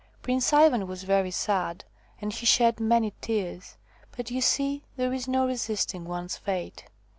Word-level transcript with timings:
Prince 0.23 0.51
Ivan 0.51 0.87
was 0.87 1.03
very 1.03 1.29
sad, 1.29 1.85
and 2.19 2.33
he 2.33 2.43
shed 2.47 2.79
many 2.79 3.13
tears, 3.21 3.77
but 4.17 4.31
you 4.31 4.41
see 4.41 4.81
there 4.95 5.13
is 5.13 5.27
no 5.27 5.45
resisting 5.45 6.05
one's 6.05 6.37
fate. 6.37 6.85